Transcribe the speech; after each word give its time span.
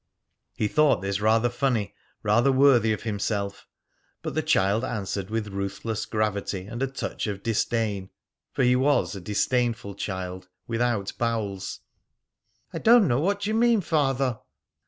He 0.55 0.67
thought 0.67 1.03
this 1.03 1.21
rather 1.21 1.47
funny, 1.51 1.93
rather 2.23 2.51
worthy 2.51 2.91
of 2.91 3.03
himself, 3.03 3.67
but 4.23 4.33
the 4.33 4.41
child 4.41 4.83
answered 4.83 5.29
with 5.29 5.49
ruthless 5.49 6.07
gravity 6.07 6.65
and 6.65 6.81
a 6.81 6.87
touch 6.87 7.27
of 7.27 7.43
disdain, 7.43 8.09
for 8.51 8.63
he 8.63 8.75
was 8.75 9.15
a 9.15 9.21
disdainful 9.21 9.93
child, 9.93 10.49
without 10.65 11.13
bowels: 11.19 11.81
"I 12.73 12.79
don't 12.79 13.07
know 13.07 13.19
what 13.19 13.45
you 13.45 13.53
mean, 13.53 13.81
Father." 13.81 14.39